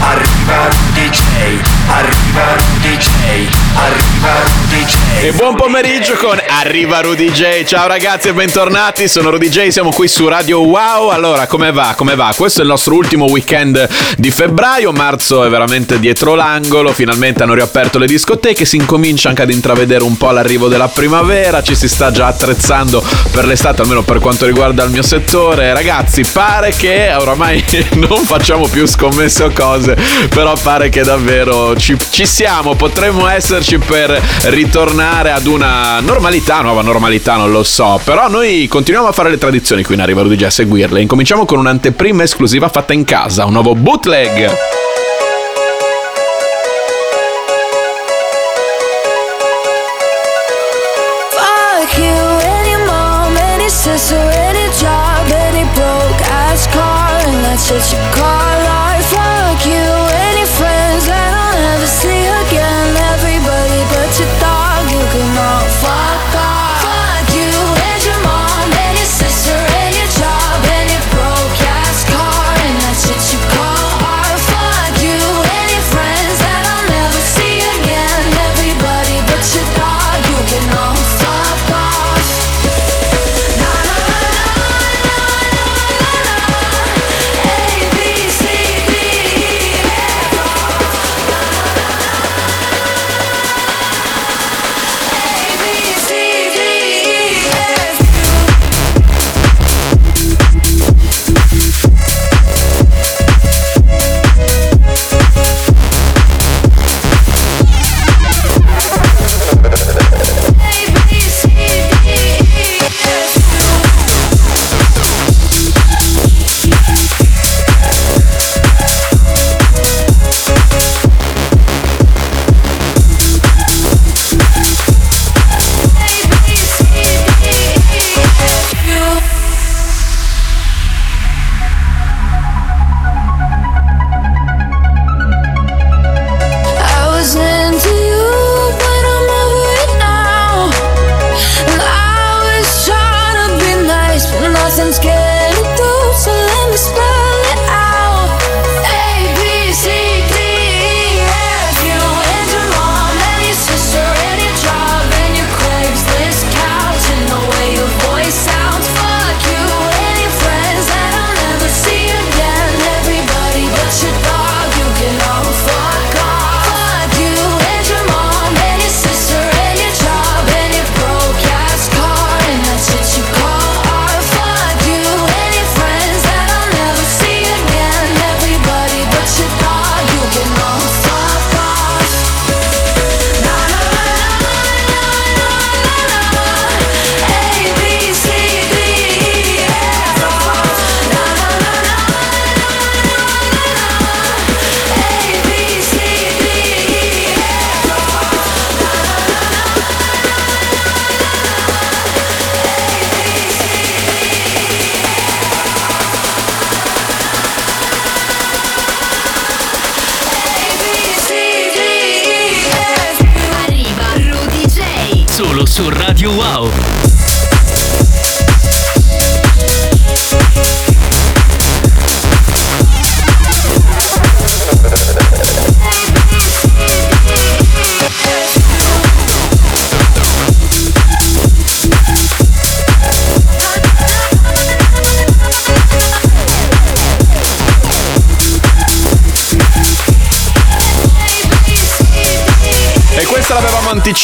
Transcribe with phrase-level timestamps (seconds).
[0.00, 1.60] Arriva Rudy J.
[1.88, 3.48] Arriva Rudy J.
[3.74, 4.96] Arriva Rudy J.
[5.22, 7.64] E buon pomeriggio con Arriva Rudy J.
[7.64, 11.08] Ciao ragazzi e bentornati, sono Rudy J, siamo qui su Radio Wow.
[11.08, 11.94] Allora, come va?
[11.96, 12.32] Come va?
[12.36, 17.54] Questo è il nostro ultimo weekend di febbraio, marzo è veramente dietro l'angolo, finalmente hanno
[17.54, 21.88] riaperto le discoteche, si incomincia anche ad intravedere un po' l'arrivo della primavera, ci si
[21.88, 25.72] sta già attrezzando per l'estate, almeno per quanto riguarda il mio settore.
[25.72, 29.85] Ragazzi, pare che oramai non facciamo più scommesse o cose,
[30.28, 36.82] però pare che davvero ci, ci siamo, potremmo esserci per ritornare ad una normalità, nuova
[36.82, 40.44] normalità, non lo so, però noi continuiamo a fare le tradizioni qui in Arriva Rudy
[40.44, 41.00] a seguirle.
[41.00, 44.50] Incominciamo con un'anteprima esclusiva fatta in casa, un nuovo bootleg.
[51.30, 52.36] Fuck you,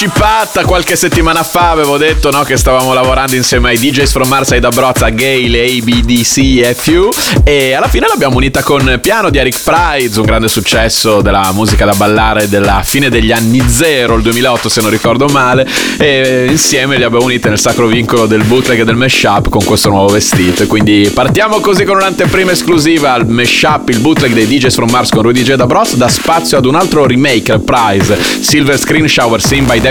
[0.03, 4.57] anticipata qualche settimana fa, avevo detto no, che stavamo lavorando insieme ai DJs from Mars,
[4.57, 7.09] da Brozza, Gale, ABDC e FU
[7.45, 11.85] e alla fine l'abbiamo unita con Piano di Eric Price, un grande successo della musica
[11.85, 15.69] da ballare della fine degli anni zero, il 2008 se non ricordo male,
[15.99, 19.89] e insieme li abbiamo unite nel sacro vincolo del bootleg e del mashup con questo
[19.89, 20.67] nuovo vestito.
[20.67, 25.23] Quindi partiamo così con un'anteprima esclusiva al mashup, il bootleg dei DJs from Mars con
[25.23, 25.55] Rudy J.
[25.55, 29.91] Da Bros, da spazio ad un altro remake, Prize, Silver Screen Shower Scene by David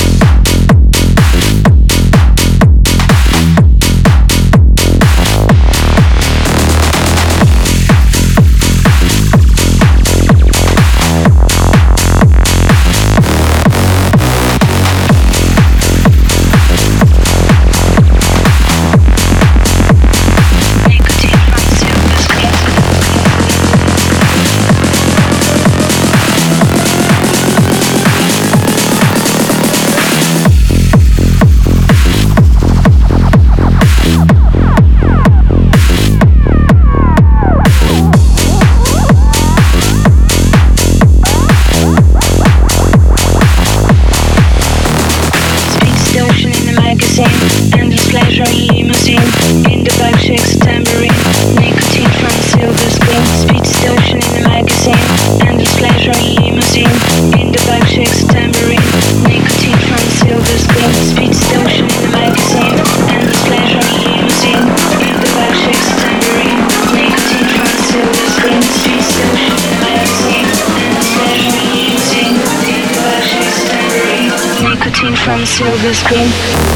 [76.11, 76.70] silver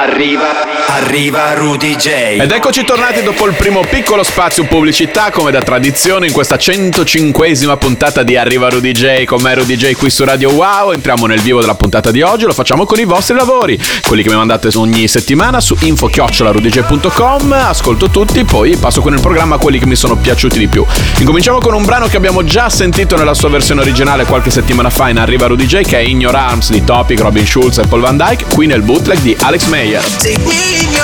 [0.00, 0.69] Arriva,
[1.10, 2.06] arriva, Rudy J.
[2.38, 7.76] Ed eccoci tornati dopo il primo piccolo spazio pubblicità, come da tradizione, in questa 105esima
[7.78, 9.24] puntata di Arriva Rudy J.
[9.24, 10.92] Con me Rudy J qui su Radio Wow.
[10.92, 13.76] Entriamo nel vivo della puntata di oggi, lo facciamo con i vostri lavori,
[14.06, 17.52] quelli che mi mandate ogni settimana su info-rudyj.com.
[17.52, 20.86] Ascolto tutti, poi passo con il programma quelli che mi sono piaciuti di più.
[21.18, 25.08] Incominciamo con un brano che abbiamo già sentito nella sua versione originale qualche settimana fa
[25.08, 28.02] in Arriva Rudy J, che è In Your Arms di Topic, Robin Schulz e Paul
[28.02, 30.04] Van Dyke, qui nel bootleg di Alex Mayer.
[30.04, 30.99] Take me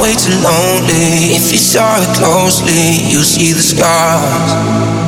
[0.00, 1.34] way too lonely.
[1.34, 4.22] If you saw it closely, you see the scars.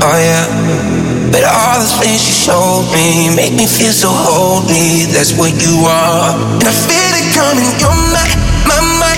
[0.02, 1.30] Oh yeah.
[1.30, 5.06] But all the things you showed me make me feel so holy.
[5.12, 6.34] That's what you are.
[6.58, 7.70] And I feel it coming.
[7.78, 8.26] You're my,
[8.66, 9.14] my, my.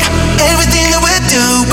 [0.53, 1.70] Everything that we're doing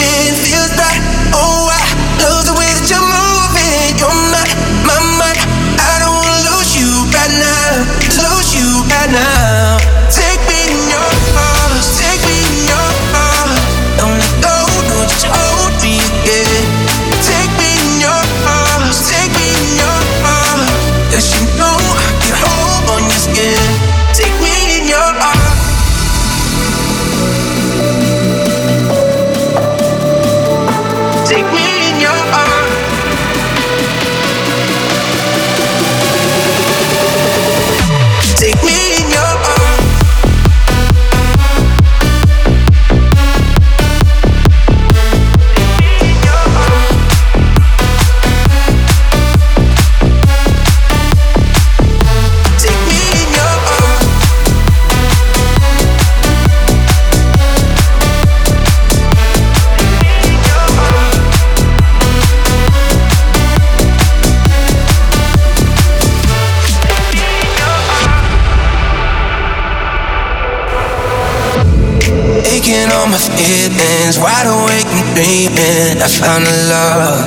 [75.18, 75.98] dreaming.
[75.98, 77.26] I found a love,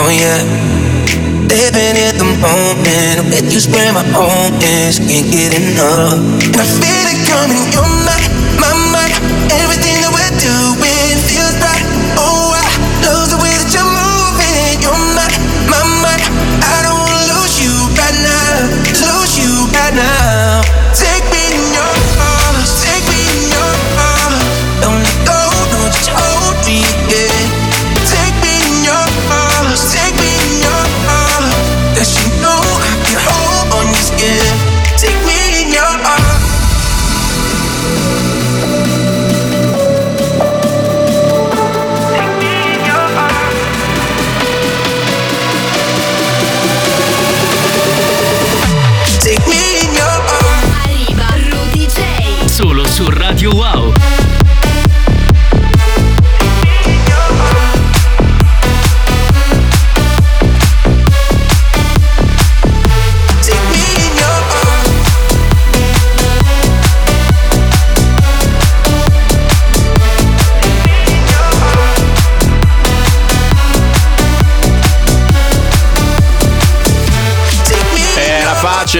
[0.00, 0.40] oh yeah.
[1.44, 4.96] Living in the moment, with you where my home is.
[4.96, 6.16] Can't get enough.
[6.48, 7.68] And I feel it coming,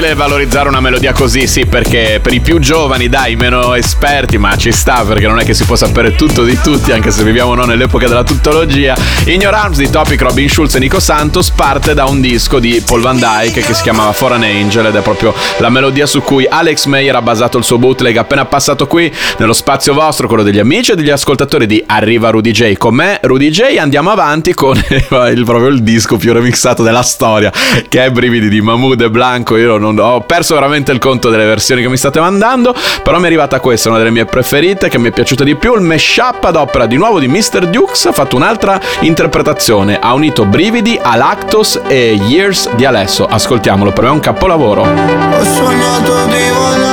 [0.02, 4.56] facile valorizzare una melodia così, sì, perché per i più giovani, dai, meno esperti, ma
[4.56, 7.54] ci sta perché non è che si può sapere tutto di tutti, anche se viviamo
[7.54, 8.96] no, nell'epoca della tuttologia.
[9.26, 12.82] In Your Arms di Topic, Robin Schulz e Nico Santos parte da un disco di
[12.84, 16.20] Paul Van Dyke che si chiamava For an Angel ed è proprio la melodia su
[16.20, 20.42] cui Alex Mayer ha basato il suo bootleg appena passato qui nello spazio vostro, quello
[20.42, 22.76] degli amici e degli ascoltatori di Arriva Rudy J.
[22.76, 27.52] Con me, Rudy J, andiamo avanti con il, proprio il disco più remixato della storia,
[27.88, 29.56] che è Brividi di Mahmood e Blanco.
[29.56, 33.24] Io non, ho perso veramente il conto delle versioni che mi state mandando, però mi
[33.24, 36.44] è arrivata questa, una delle mie preferite, che mi è piaciuta di più, il mashup
[36.44, 37.66] ad opera di nuovo di Mr.
[37.66, 43.26] Dukes, ha fatto un'altra interpretazione, ha unito Brividi a Lactos e Years di Alesso.
[43.26, 44.82] Ascoltiamolo, per me è un capolavoro.
[44.82, 46.91] Ho sognato di volare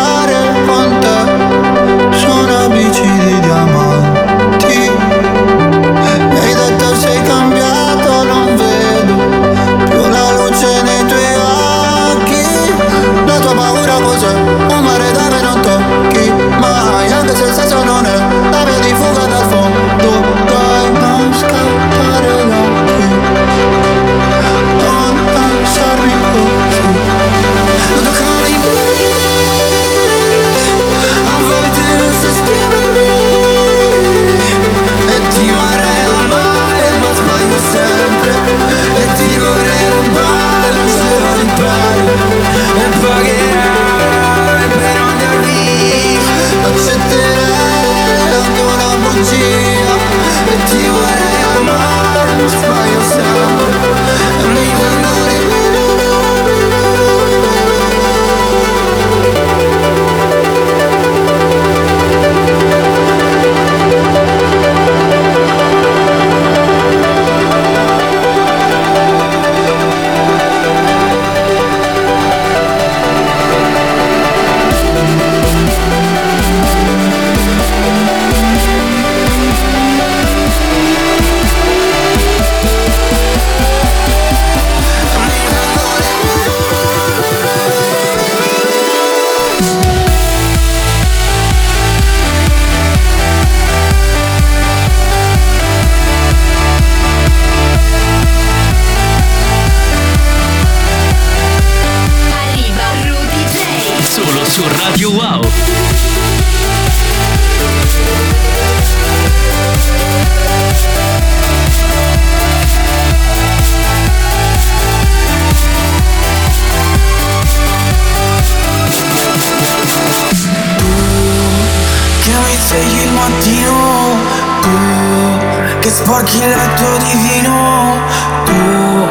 [125.79, 127.98] che sporchi il letto divino
[128.45, 129.07] Tu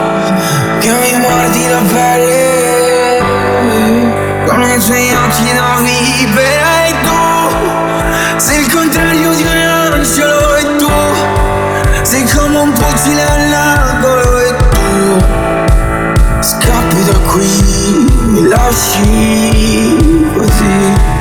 [0.81, 3.23] che mi guardi la pelle.
[4.47, 7.17] Con i tuoi occhi da vivere E tu.
[8.37, 10.91] Sei il contrario di un angelo E tu.
[12.03, 15.25] Sei come un fucile all'angolo E tu.
[16.41, 21.18] Scappi da qui Mi lasci così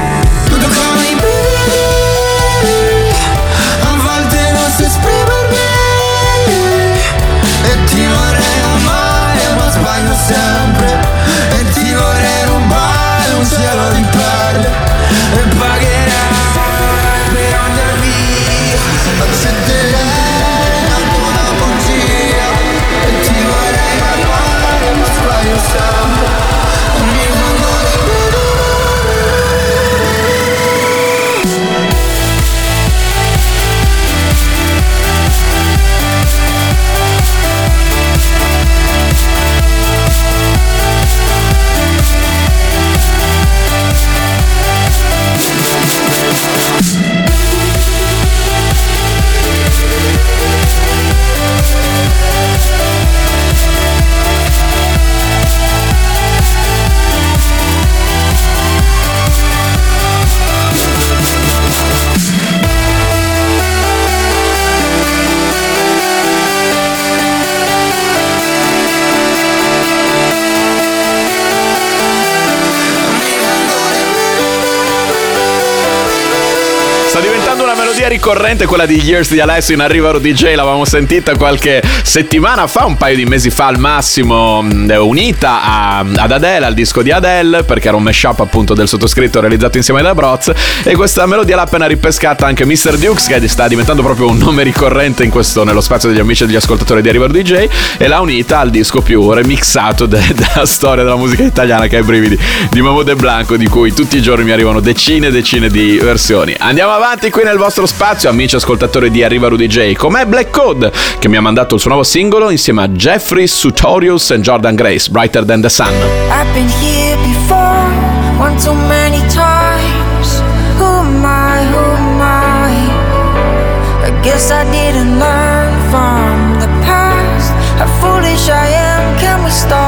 [78.08, 82.66] melodia ricorrente, quella di Years di Alessio in Arriva Rudy J, l'avevamo sentita qualche settimana
[82.68, 87.02] fa, un paio di mesi fa al massimo, mh, unita a- ad Adele, al disco
[87.02, 90.52] di Adele, perché era un mashup appunto del sottoscritto realizzato insieme da Broz.
[90.84, 92.98] E questa melodia l'ha appena ripescata anche Mr.
[92.98, 96.46] Dukes, che sta diventando proprio un nome ricorrente in questo, nello spazio degli amici e
[96.46, 100.66] degli ascoltatori di Arriva Rudy J, e l'ha unita al disco più remixato de- della
[100.66, 102.38] storia della musica italiana, che è brividi
[102.70, 105.98] di Mahmoud e Blanco, di cui tutti i giorni mi arrivano decine e decine di
[105.98, 106.56] versioni.
[106.58, 109.94] Andiamo avanti qui nel vostro spazio, amici ascoltatori di Arriva Rudy J.
[109.94, 114.30] Com'è Black Code, che mi ha mandato il suo nuovo singolo insieme a Jeffrey Sutorius
[114.30, 115.88] e Jordan Grace, Brighter Than the Sun.
[115.88, 117.90] I've been here before,
[118.38, 120.44] one too many times.
[120.78, 121.66] Who am I?
[121.72, 124.06] Who am I?
[124.06, 127.52] I guess I didn't learn from the past.
[127.80, 129.18] How foolish I am.
[129.18, 129.87] Can we start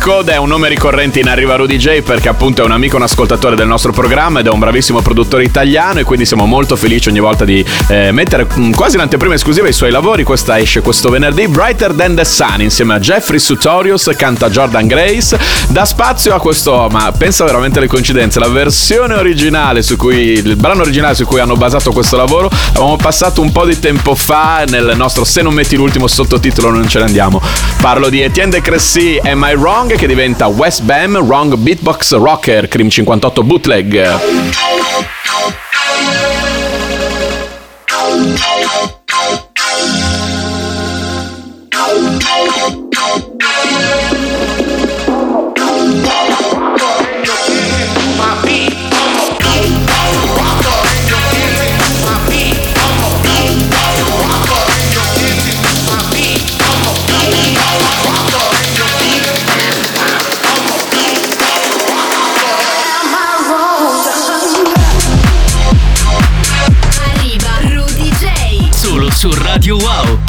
[0.00, 3.02] Code è un nome ricorrente in Arriva Rudy J perché appunto è un amico, un
[3.02, 7.10] ascoltatore del nostro programma ed è un bravissimo produttore italiano e quindi siamo molto felici
[7.10, 10.24] ogni volta di eh, mettere mm, quasi l'anteprima esclusiva ai suoi lavori.
[10.24, 15.38] Questa esce questo venerdì, Brighter Than the Sun, insieme a Jeffrey Sutorius, canta Jordan Grace,
[15.68, 20.56] dà spazio a questo, ma pensa veramente alle coincidenze, la versione originale su cui, il
[20.56, 24.64] brano originale su cui hanno basato questo lavoro, avevamo passato un po' di tempo fa
[24.66, 27.42] nel nostro Se non metti l'ultimo sottotitolo non ce ne andiamo.
[27.82, 29.88] Parlo di Etienne de Cressy, Am I Wrong?
[29.96, 34.18] Che diventa West Bam Wrong Beatbox Rocker, Cream 58 Bootleg.
[69.70, 70.19] Radio Wow.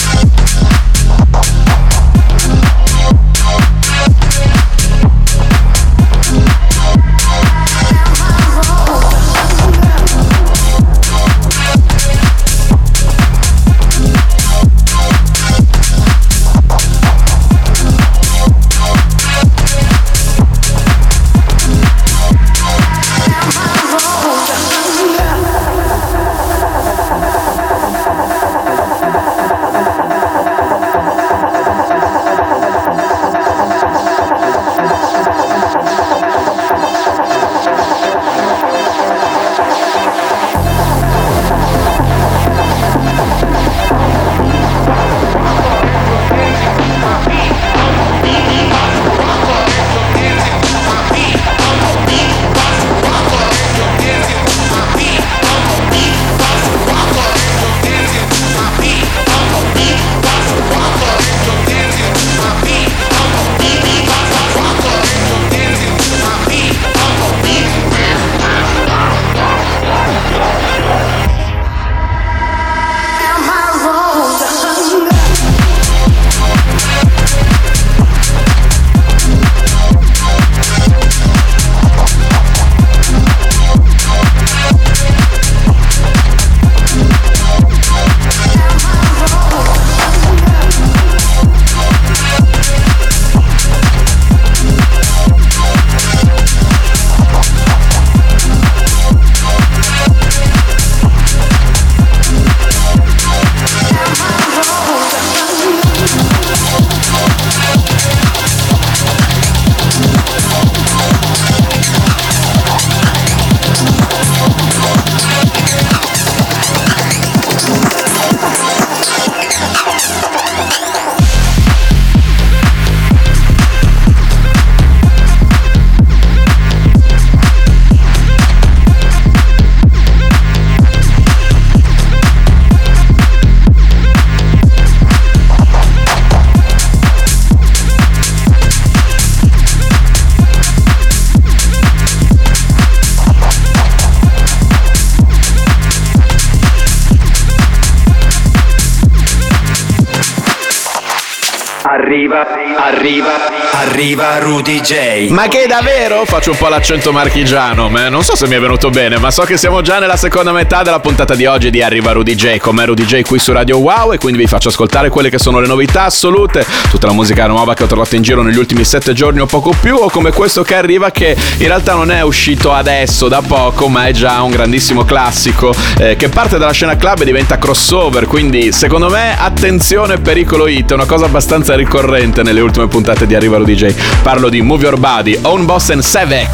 [152.31, 155.29] Arriva, arriva, arriva Rudy J.
[155.29, 156.23] Ma che davvero?
[156.25, 159.41] Faccio un po' l'accento marchigiano, ma non so se mi è venuto bene, ma so
[159.41, 162.85] che siamo già nella seconda metà della puntata di oggi di Arriva Rudy J, come
[162.85, 165.65] Rudy J qui su Radio Wow e quindi vi faccio ascoltare quelle che sono le
[165.65, 169.39] novità assolute, tutta la musica nuova che ho trovato in giro negli ultimi sette giorni
[169.39, 173.27] o poco più, o come questo che arriva che in realtà non è uscito adesso
[173.29, 177.25] da poco, ma è già un grandissimo classico eh, che parte dalla scena club e
[177.25, 182.87] diventa crossover, quindi secondo me attenzione pericolo hit, è una cosa abbastanza ricorrente nelle ultime
[182.87, 183.95] puntate di Arriva Rudy J.
[184.23, 186.47] Parlo di Move Your Body, Own Boss and stay.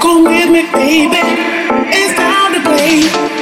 [0.00, 1.18] Come with me, baby.
[1.90, 3.33] It's time to play.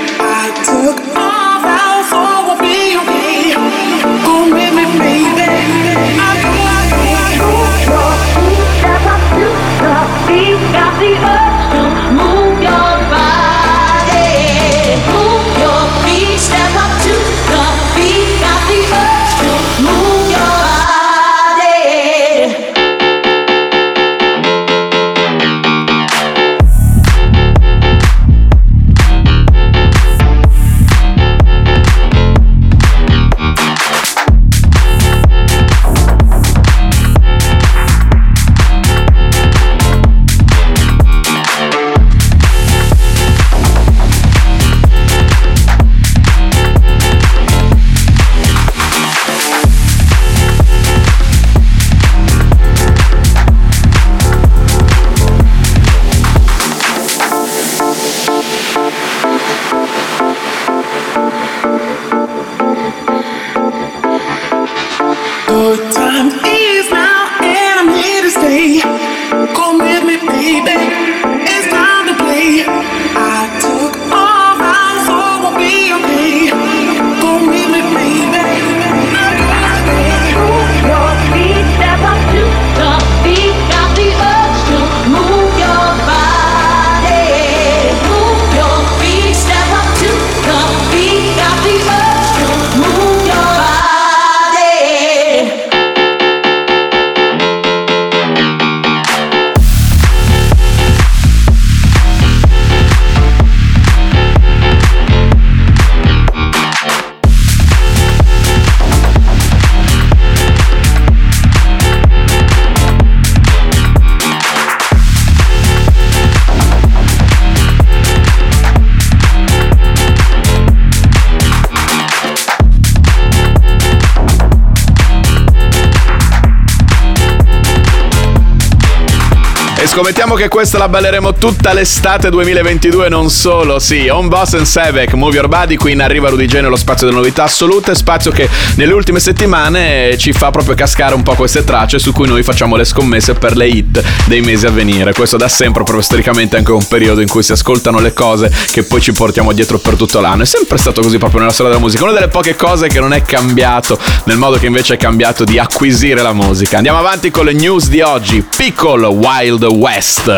[129.92, 133.78] Scommettiamo che questa la balleremo tutta l'estate 2022, non solo.
[133.78, 137.06] Sì, On Boss and Sevek, Move Your Body, qui in arriva Rudy J nello spazio
[137.06, 141.62] delle novità assolute, spazio che nelle ultime settimane ci fa proprio cascare un po' queste
[141.62, 145.12] tracce su cui noi facciamo le scommesse per le hit dei mesi a venire.
[145.12, 148.84] Questo da sempre, proprio storicamente, anche un periodo in cui si ascoltano le cose che
[148.84, 150.44] poi ci portiamo dietro per tutto l'anno.
[150.44, 152.04] È sempre stato così proprio nella storia della musica.
[152.04, 155.58] Una delle poche cose che non è cambiato, nel modo che invece è cambiato di
[155.58, 156.78] acquisire la musica.
[156.78, 158.42] Andiamo avanti con le news di oggi.
[158.56, 160.28] Piccolo Wild West.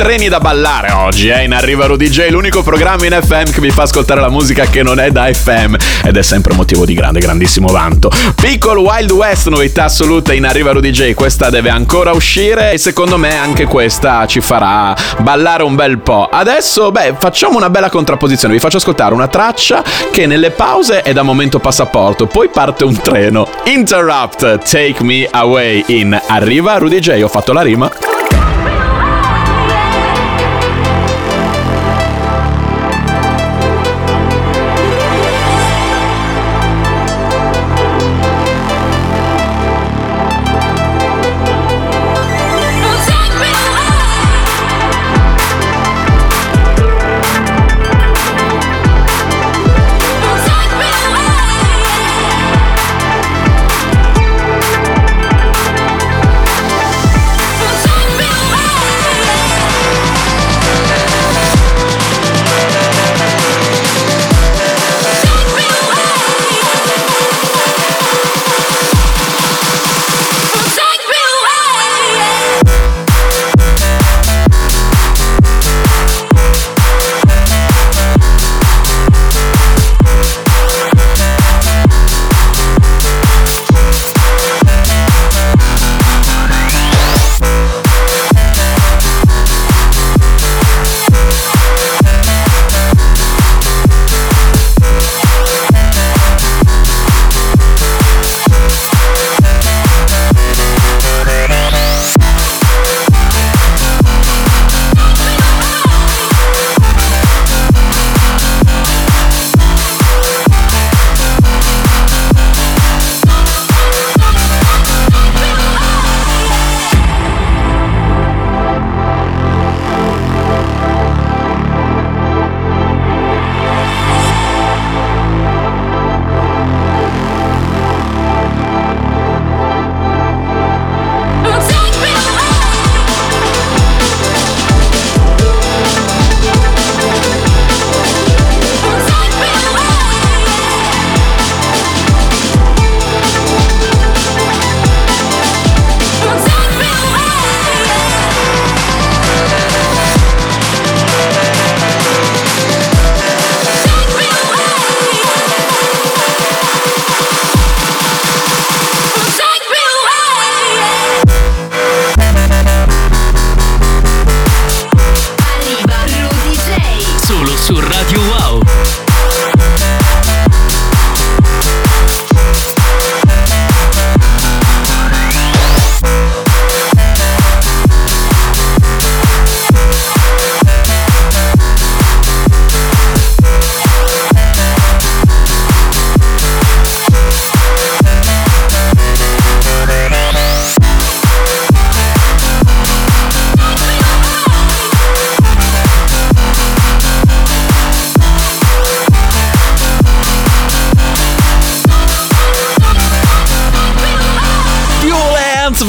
[0.00, 1.44] Treni da ballare oggi, eh?
[1.44, 4.82] In Arriva Rudy J, l'unico programma in FM che vi fa ascoltare la musica che
[4.82, 8.10] non è da FM ed è sempre motivo di grande, grandissimo vanto.
[8.34, 13.18] Piccolo Wild West, novità assoluta in Arriva Rudy J, questa deve ancora uscire e secondo
[13.18, 16.30] me anche questa ci farà ballare un bel po'.
[16.32, 21.12] Adesso, beh, facciamo una bella contrapposizione, vi faccio ascoltare una traccia che nelle pause è
[21.12, 23.46] da momento passaporto, poi parte un treno.
[23.64, 28.19] Interrupt, take me away in Arriva Rudy J, ho fatto la rima.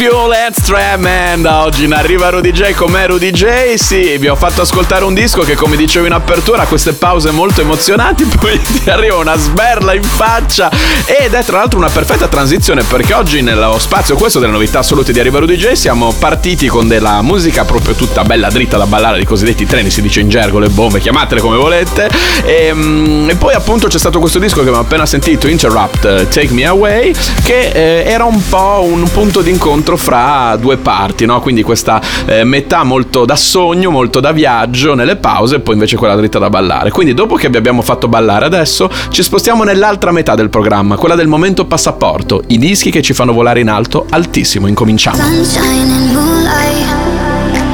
[0.01, 3.75] Violence, Tremenda Oggi in arriva Rudy J con me Rudy J.
[3.75, 7.29] Sì, vi ho fatto ascoltare un disco che come dicevo in apertura ha queste pause
[7.29, 10.71] molto emozionanti Poi ti arriva una sberla in faccia
[11.05, 15.11] Ed è tra l'altro una perfetta transizione Perché oggi nello spazio questo delle novità assolute
[15.11, 19.21] di Arriva Rudy J Siamo partiti con della musica proprio tutta bella dritta da ballare
[19.21, 22.09] I cosiddetti treni, si dice in gergo, le bombe, chiamatele come volete.
[22.43, 26.53] E, mm, e poi appunto c'è stato questo disco che abbiamo appena sentito Interrupt, Take
[26.53, 31.41] Me Away Che eh, era un po' un punto d'incontro fra due parti, no?
[31.41, 35.97] Quindi questa eh, metà molto da sogno, molto da viaggio nelle pause, e poi invece
[35.97, 36.91] quella dritta da ballare.
[36.91, 41.15] Quindi dopo che vi abbiamo fatto ballare adesso, ci spostiamo nell'altra metà del programma, quella
[41.15, 44.67] del momento passaporto, i dischi che ci fanno volare in alto altissimo.
[44.67, 45.17] Incominciamo.
[45.17, 46.89] Sunshine and moonlight.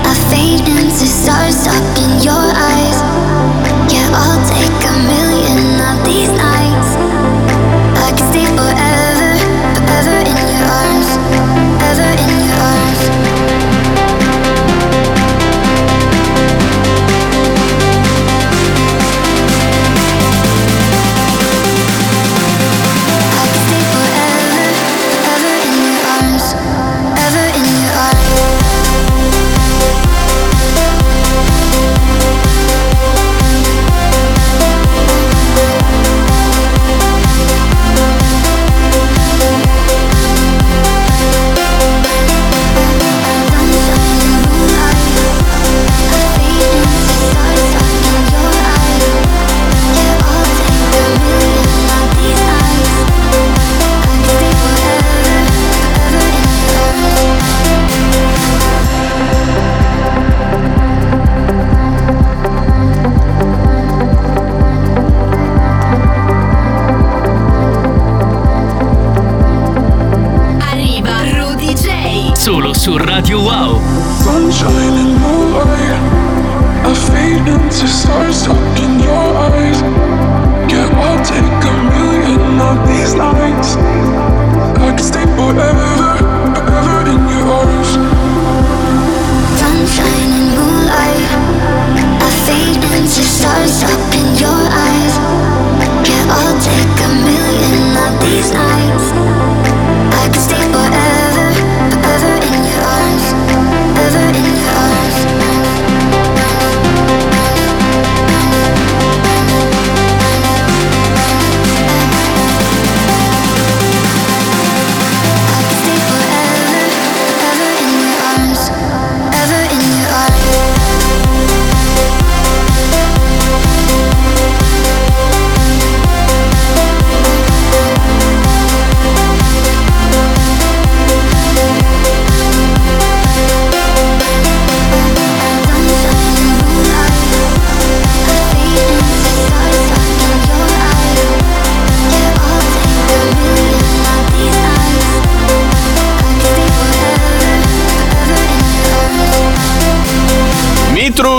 [0.03, 2.46] I fade into stars stuck in your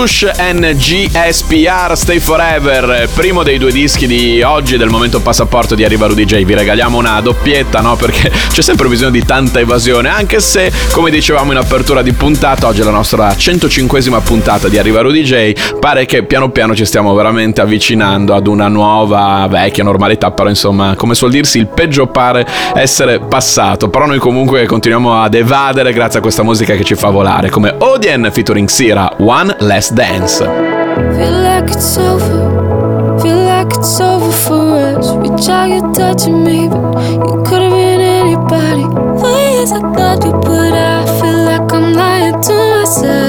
[0.09, 6.15] Bush NGSPR Stay Forever, primo dei due dischi di oggi del momento passaporto di Arrivaru
[6.15, 6.45] DJ.
[6.45, 7.95] Vi regaliamo una doppietta, no?
[7.95, 12.65] Perché c'è sempre bisogno di tanta evasione, anche se, come dicevamo in apertura di puntata,
[12.65, 15.77] oggi è la nostra 105esima puntata di Arrivaru DJ.
[15.79, 20.95] Pare che piano piano ci stiamo veramente avvicinando ad una nuova vecchia normalità, però insomma,
[20.95, 23.89] come suol dirsi, il peggio pare essere passato.
[23.89, 27.75] Però noi comunque continuiamo ad evadere grazie a questa musica che ci fa volare, come
[27.77, 29.98] Odien featuring Sira, One Less Day.
[29.99, 30.37] Dance.
[30.37, 35.11] Feel like it's over, feel like it's over for us.
[35.11, 38.85] Reach out, you're touching me, but you could have been anybody.
[38.85, 43.28] Why is I thought you, but I feel like I'm lying to myself.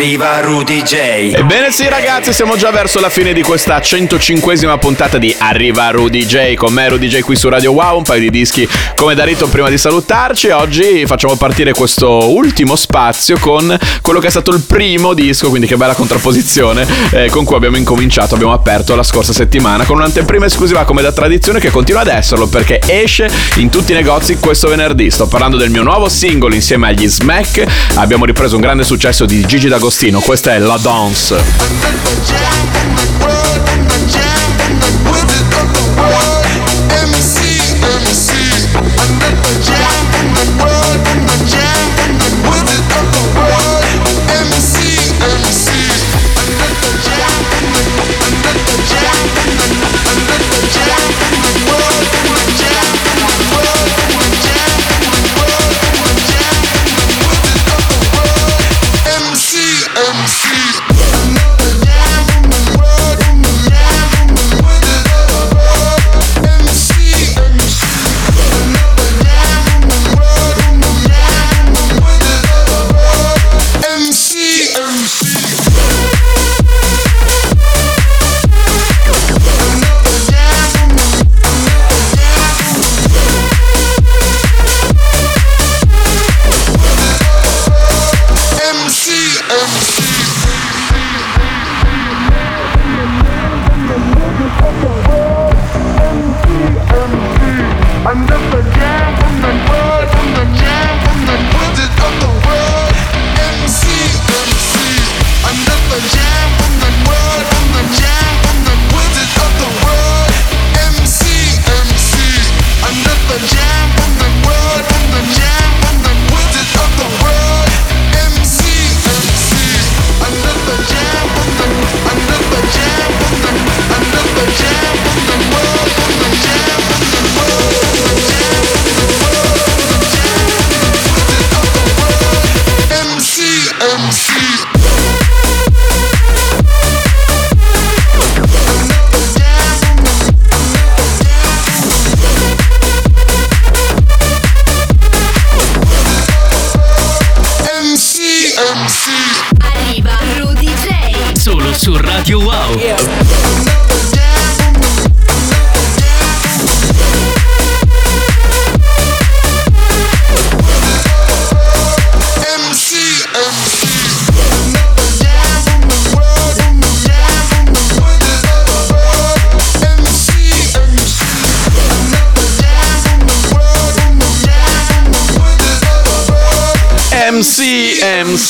[0.00, 0.94] Arriva Rudy J.
[1.34, 6.24] Ebbene sì ragazzi, siamo già verso la fine di questa 105esima puntata di Arriva Rudy
[6.24, 6.54] J.
[6.54, 9.46] Con me Rudy J qui su Radio Wow, un paio di dischi come da rito
[9.48, 10.48] prima di salutarci.
[10.48, 15.66] Oggi facciamo partire questo ultimo spazio con quello che è stato il primo disco, quindi
[15.66, 20.46] che bella contrapposizione, eh, con cui abbiamo incominciato, abbiamo aperto la scorsa settimana con un'anteprima
[20.46, 24.68] esclusiva come da tradizione che continua ad esserlo perché esce in tutti i negozi questo
[24.68, 25.10] venerdì.
[25.10, 27.66] Sto parlando del mio nuovo singolo insieme agli Smack.
[27.96, 29.88] Abbiamo ripreso un grande successo di Gigi D'Agostino,
[30.20, 32.69] questa è La Dance.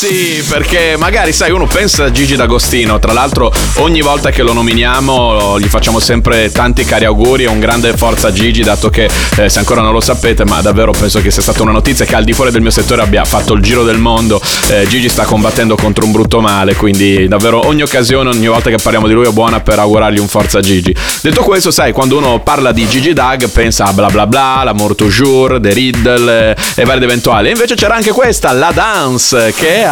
[0.01, 0.39] see.
[0.51, 5.61] Perché magari sai uno pensa a Gigi D'Agostino, tra l'altro ogni volta che lo nominiamo
[5.61, 9.48] gli facciamo sempre tanti cari auguri e un grande forza a Gigi dato che eh,
[9.48, 12.24] se ancora non lo sapete ma davvero penso che sia stata una notizia che al
[12.24, 14.40] di fuori del mio settore abbia fatto il giro del mondo,
[14.70, 18.78] eh, Gigi sta combattendo contro un brutto male, quindi davvero ogni occasione, ogni volta che
[18.82, 20.92] parliamo di lui è buona per augurargli un forza a Gigi.
[21.20, 24.96] Detto questo sai quando uno parla di Gigi Dag pensa a bla bla bla, l'amour
[24.96, 29.84] toujours, The Riddle eh, e vari ed eventuali, invece c'era anche questa, la Dance, che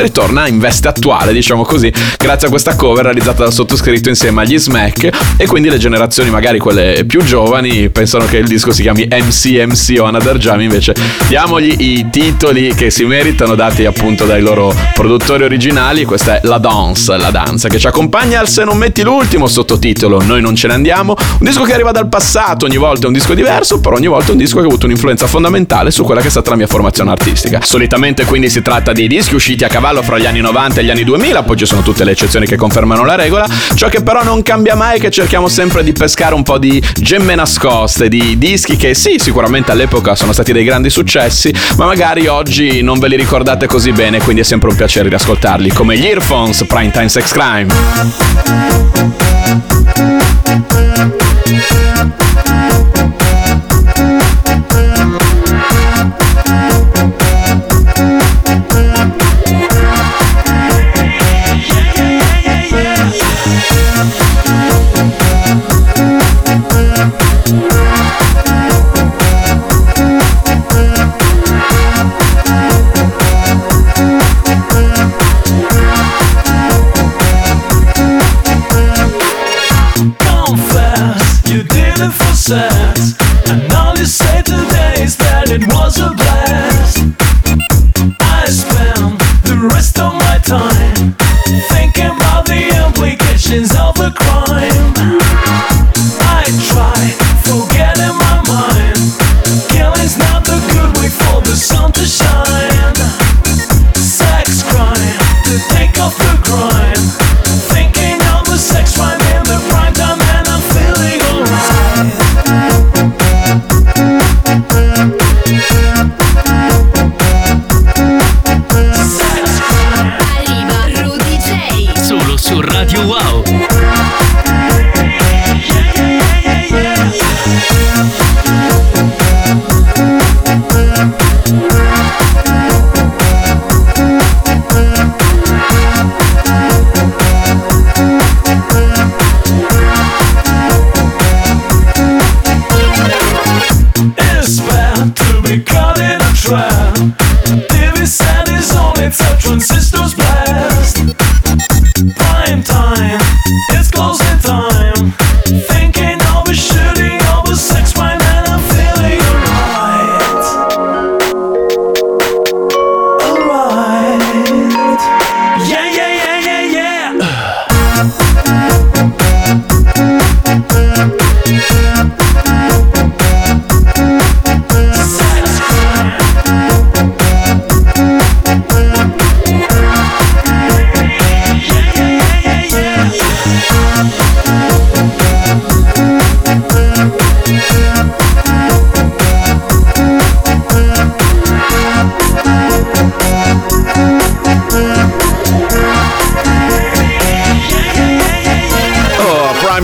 [0.00, 4.42] mm, ritorna in veste attuale, diciamo così, grazie a questa cover realizzata dal sottoscritto insieme
[4.42, 5.08] agli Smack.
[5.36, 9.96] E quindi le generazioni, magari quelle più giovani, pensano che il disco si chiami MCMC
[10.00, 10.60] o Another Jam.
[10.60, 10.94] Invece,
[11.28, 16.04] diamogli i titoli che si meritano, dati appunto dai loro produttori originali.
[16.04, 20.20] Questa è La Dance, la danza che ci accompagna al Se non metti l'ultimo sottotitolo
[20.22, 21.14] Noi non ce ne andiamo.
[21.18, 24.28] Un disco che arriva dal passato, ogni volta è un disco diverso, però ogni volta
[24.28, 26.66] è un disco che ha avuto un'influenza fondamentale su quella che è stata la mia
[26.66, 27.60] formazione artistica.
[27.62, 30.90] Solitamente quindi si tratta di dischi usciti a cavallo fra gli anni 90 e gli
[30.90, 33.46] anni 2000, poi ci sono tutte le eccezioni che confermano la regola.
[33.74, 36.82] Ciò che però non cambia mai è che cerchiamo sempre di pescare un po' di
[36.94, 42.28] gemme nascoste, di dischi che sì, sicuramente all'epoca sono stati dei grandi successi, ma magari
[42.28, 46.06] oggi non ve li ricordate così bene, quindi è sempre un piacere riascoltarli, come gli
[46.06, 49.29] Earphones Primetime Sex Crime.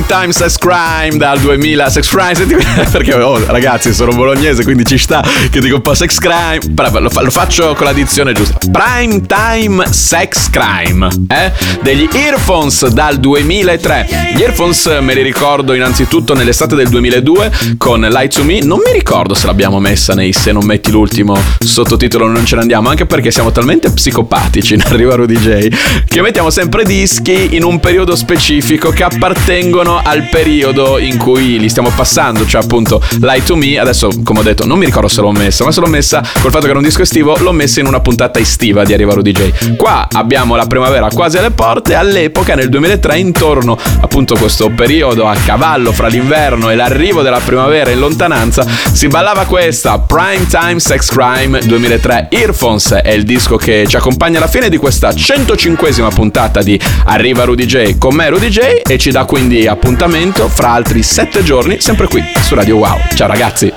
[0.07, 2.47] Time Sex Crime dal 2000 Sex Crime
[2.91, 7.01] perché oh, ragazzi sono bolognese quindi ci sta che dico un po' Sex Crime però
[7.01, 8.59] lo, lo faccio con la dizione giusta.
[8.71, 11.53] Prime Time Sex Crime eh?
[11.83, 18.35] degli Earphones dal 2003 gli Earphones me li ricordo innanzitutto nell'estate del 2002 con Light
[18.35, 18.61] to Me.
[18.61, 22.61] Non mi ricordo se l'abbiamo messa nei Se non metti l'ultimo sottotitolo non ce ne
[22.63, 27.65] andiamo anche perché siamo talmente psicopatici in Arriva Rudy J che mettiamo sempre dischi in
[27.65, 33.47] un periodo specifico che appartengono al periodo in cui li stiamo passando, cioè appunto Light
[33.47, 35.87] to Me, adesso come ho detto non mi ricordo se l'ho messa, ma se l'ho
[35.87, 38.93] messa col fatto che era un disco estivo, l'ho messa in una puntata estiva di
[38.93, 39.77] Arriva Rudy J.
[39.77, 45.27] Qua abbiamo la primavera quasi alle porte, all'epoca nel 2003 intorno appunto a questo periodo
[45.27, 50.79] a cavallo fra l'inverno e l'arrivo della primavera in lontananza si ballava questa Prime Time
[50.79, 56.13] Sex Crime 2003 Earphones è il disco che ci accompagna alla fine di questa 105esima
[56.13, 57.99] puntata di Arriva Rudy J.
[57.99, 62.21] Con me Rudy J e ci dà quindi appuntamento fra altri 7 giorni sempre qui
[62.43, 62.99] su Radio Wow.
[63.15, 63.73] Ciao ragazzi!